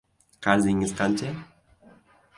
[0.45, 1.31] –Qarzingiz qancha?